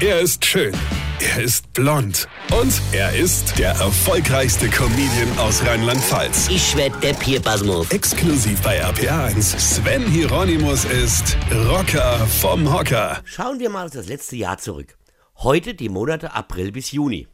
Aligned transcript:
Er 0.00 0.20
ist 0.20 0.44
schön. 0.44 0.72
Er 1.18 1.42
ist 1.42 1.72
blond. 1.72 2.28
Und 2.56 2.72
er 2.92 3.16
ist 3.16 3.58
der 3.58 3.70
erfolgreichste 3.70 4.68
Comedian 4.68 5.36
aus 5.40 5.66
Rheinland-Pfalz. 5.66 6.48
Ich 6.50 6.76
werd 6.76 7.02
der 7.02 7.14
Pierpasmus. 7.14 7.90
Exklusiv 7.90 8.62
bei 8.62 8.80
RPA1. 8.80 9.58
Sven 9.58 10.06
Hieronymus 10.06 10.84
ist 10.84 11.36
Rocker 11.68 12.16
vom 12.28 12.72
Hocker. 12.72 13.20
Schauen 13.24 13.58
wir 13.58 13.70
mal 13.70 13.86
auf 13.86 13.92
das 13.92 14.06
letzte 14.06 14.36
Jahr 14.36 14.58
zurück. 14.58 14.96
Heute 15.38 15.74
die 15.74 15.88
Monate 15.88 16.32
April 16.32 16.70
bis 16.70 16.92
Juni. 16.92 17.26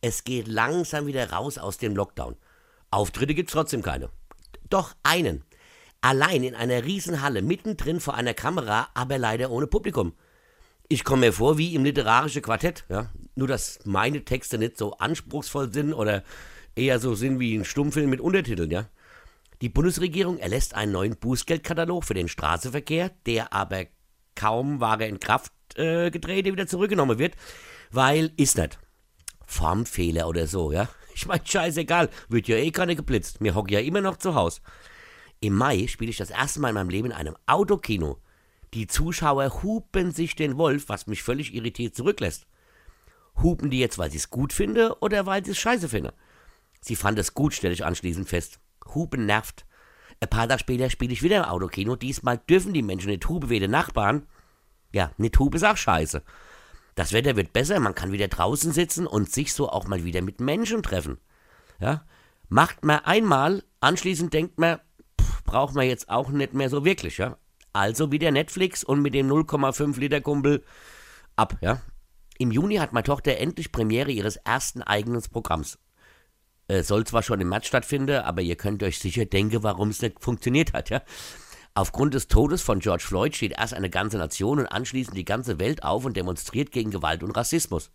Es 0.00 0.22
geht 0.22 0.46
langsam 0.46 1.08
wieder 1.08 1.32
raus 1.32 1.58
aus 1.58 1.78
dem 1.78 1.96
Lockdown. 1.96 2.36
Auftritte 2.92 3.34
gibt's 3.34 3.54
trotzdem 3.54 3.82
keine. 3.82 4.08
Doch 4.70 4.94
einen. 5.02 5.42
Allein 6.00 6.44
in 6.44 6.54
einer 6.54 6.84
Riesenhalle, 6.84 7.42
mittendrin 7.42 7.98
vor 7.98 8.14
einer 8.14 8.34
Kamera, 8.34 8.86
aber 8.94 9.18
leider 9.18 9.50
ohne 9.50 9.66
Publikum. 9.66 10.12
Ich 10.90 11.04
komme 11.04 11.26
mir 11.26 11.32
vor 11.34 11.58
wie 11.58 11.74
im 11.74 11.84
literarischen 11.84 12.40
Quartett, 12.40 12.84
ja. 12.88 13.10
Nur, 13.34 13.46
dass 13.46 13.78
meine 13.84 14.24
Texte 14.24 14.56
nicht 14.56 14.78
so 14.78 14.94
anspruchsvoll 14.94 15.72
sind 15.72 15.92
oder 15.92 16.24
eher 16.74 16.98
so 16.98 17.14
sind 17.14 17.38
wie 17.38 17.54
ein 17.54 17.66
Stummfilm 17.66 18.08
mit 18.08 18.20
Untertiteln, 18.20 18.70
ja. 18.70 18.88
Die 19.60 19.68
Bundesregierung 19.68 20.38
erlässt 20.38 20.74
einen 20.74 20.92
neuen 20.92 21.16
Bußgeldkatalog 21.16 22.04
für 22.04 22.14
den 22.14 22.28
Straßenverkehr, 22.28 23.10
der 23.26 23.52
aber 23.52 23.86
kaum 24.34 24.80
war 24.80 25.00
in 25.00 25.20
Kraft 25.20 25.52
äh, 25.74 26.10
getreten 26.10 26.52
wieder 26.52 26.66
zurückgenommen 26.66 27.18
wird, 27.18 27.34
weil 27.90 28.32
ist 28.36 28.56
nicht. 28.56 28.78
Formfehler 29.44 30.26
oder 30.26 30.46
so, 30.46 30.72
ja. 30.72 30.88
Ich 31.14 31.26
mein, 31.26 31.44
scheißegal, 31.44 32.10
wird 32.28 32.46
ja 32.46 32.56
eh 32.56 32.70
keiner 32.70 32.94
geblitzt. 32.94 33.40
Mir 33.40 33.56
hock 33.56 33.72
ja 33.72 33.80
immer 33.80 34.00
noch 34.00 34.18
zu 34.18 34.36
Hause. 34.36 34.60
Im 35.40 35.54
Mai 35.54 35.88
spiele 35.88 36.10
ich 36.10 36.16
das 36.16 36.30
erste 36.30 36.60
Mal 36.60 36.68
in 36.68 36.74
meinem 36.74 36.90
Leben 36.90 37.06
in 37.06 37.12
einem 37.12 37.36
Autokino. 37.46 38.18
Die 38.74 38.86
Zuschauer 38.86 39.62
hupen 39.62 40.12
sich 40.12 40.34
den 40.34 40.58
Wolf, 40.58 40.88
was 40.88 41.06
mich 41.06 41.22
völlig 41.22 41.54
irritiert 41.54 41.94
zurücklässt. 41.94 42.46
Hupen 43.42 43.70
die 43.70 43.78
jetzt, 43.78 43.98
weil 43.98 44.10
sie 44.10 44.18
es 44.18 44.30
gut 44.30 44.52
finde 44.52 44.96
oder 45.00 45.26
weil 45.26 45.44
sie 45.44 45.52
es 45.52 45.58
scheiße 45.58 45.88
finde? 45.88 46.12
Sie 46.80 46.96
fand 46.96 47.18
es 47.18 47.34
gut, 47.34 47.54
stelle 47.54 47.74
ich 47.74 47.84
anschließend 47.84 48.28
fest. 48.28 48.60
Hupen 48.94 49.26
nervt. 49.26 49.64
Ein 50.20 50.28
paar 50.28 50.48
Tage 50.48 50.60
später 50.60 50.90
spiele 50.90 51.12
ich 51.12 51.22
wieder 51.22 51.38
im 51.38 51.44
Autokino. 51.44 51.96
Diesmal 51.96 52.38
dürfen 52.38 52.72
die 52.72 52.82
Menschen 52.82 53.10
nicht 53.10 53.28
hupen 53.28 53.50
wie 53.50 53.60
die 53.60 53.68
Nachbarn. 53.68 54.26
Ja, 54.92 55.12
nicht 55.16 55.38
hupen 55.38 55.56
ist 55.56 55.64
auch 55.64 55.76
scheiße. 55.76 56.22
Das 56.94 57.12
Wetter 57.12 57.36
wird 57.36 57.52
besser, 57.52 57.78
man 57.78 57.94
kann 57.94 58.10
wieder 58.10 58.26
draußen 58.26 58.72
sitzen 58.72 59.06
und 59.06 59.32
sich 59.32 59.52
so 59.52 59.70
auch 59.70 59.86
mal 59.86 60.04
wieder 60.04 60.20
mit 60.20 60.40
Menschen 60.40 60.82
treffen. 60.82 61.18
Ja, 61.78 62.04
macht 62.48 62.84
man 62.84 62.98
einmal, 63.00 63.62
anschließend 63.80 64.34
denkt 64.34 64.58
man, 64.58 64.80
pff, 65.20 65.44
braucht 65.44 65.76
man 65.76 65.86
jetzt 65.86 66.08
auch 66.08 66.30
nicht 66.30 66.54
mehr 66.54 66.68
so 66.68 66.84
wirklich, 66.84 67.18
ja. 67.18 67.36
Also 67.72 68.12
wieder 68.12 68.30
Netflix 68.30 68.84
und 68.84 69.02
mit 69.02 69.14
dem 69.14 69.28
0,5 69.28 69.98
Liter 69.98 70.20
Kumpel 70.20 70.64
ab, 71.36 71.56
ja. 71.60 71.80
Im 72.38 72.52
Juni 72.52 72.76
hat 72.76 72.92
meine 72.92 73.04
Tochter 73.04 73.36
endlich 73.38 73.72
Premiere 73.72 74.12
ihres 74.12 74.36
ersten 74.36 74.82
eigenen 74.82 75.20
Programms. 75.22 75.78
Äh, 76.68 76.82
soll 76.82 77.04
zwar 77.04 77.22
schon 77.22 77.40
im 77.40 77.48
März 77.48 77.66
stattfinden, 77.66 78.20
aber 78.20 78.42
ihr 78.42 78.54
könnt 78.54 78.82
euch 78.82 78.98
sicher 78.98 79.24
denken, 79.24 79.62
warum 79.62 79.88
es 79.88 80.02
nicht 80.02 80.22
funktioniert 80.22 80.72
hat, 80.72 80.90
ja. 80.90 81.02
Aufgrund 81.74 82.14
des 82.14 82.28
Todes 82.28 82.62
von 82.62 82.80
George 82.80 83.04
Floyd 83.06 83.36
steht 83.36 83.52
erst 83.56 83.74
eine 83.74 83.90
ganze 83.90 84.18
Nation 84.18 84.58
und 84.58 84.66
anschließend 84.66 85.16
die 85.16 85.24
ganze 85.24 85.60
Welt 85.60 85.84
auf 85.84 86.04
und 86.04 86.16
demonstriert 86.16 86.72
gegen 86.72 86.90
Gewalt 86.90 87.22
und 87.22 87.30
Rassismus. 87.30 87.90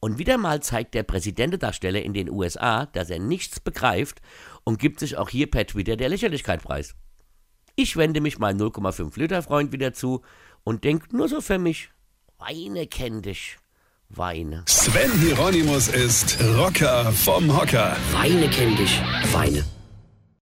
Und 0.00 0.18
wieder 0.18 0.38
mal 0.38 0.62
zeigt 0.62 0.94
der 0.94 1.02
Präsidentendarsteller 1.02 2.02
in 2.02 2.12
den 2.12 2.30
USA, 2.30 2.86
dass 2.86 3.10
er 3.10 3.18
nichts 3.18 3.60
begreift 3.60 4.20
und 4.64 4.78
gibt 4.78 5.00
sich 5.00 5.16
auch 5.16 5.28
hier 5.28 5.50
per 5.50 5.66
Twitter 5.66 5.96
der 5.96 6.08
Lächerlichkeit 6.08 6.62
preis. 6.62 6.94
Ich 7.80 7.96
wende 7.96 8.20
mich 8.20 8.40
meinem 8.40 8.58
0,5 8.58 9.16
Liter 9.20 9.40
Freund 9.40 9.70
wieder 9.70 9.92
zu 9.92 10.22
und 10.64 10.82
denk 10.82 11.12
nur 11.12 11.28
so 11.28 11.40
für 11.40 11.58
mich, 11.58 11.90
Weine 12.36 12.88
kenn 12.88 13.22
dich, 13.22 13.56
Weine. 14.08 14.64
Sven 14.66 15.12
Hieronymus 15.20 15.86
ist 15.86 16.38
Rocker 16.56 17.12
vom 17.12 17.56
Hocker. 17.56 17.96
Weine 18.10 18.50
kenn 18.50 18.74
dich, 18.74 19.00
Weine. 19.32 19.64